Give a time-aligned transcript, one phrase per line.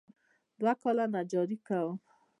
[0.59, 1.95] دوه کاله نجاري کوم.